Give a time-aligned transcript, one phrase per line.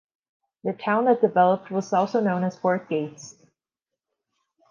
[0.63, 3.35] The town that developed was also known as Fort Yates.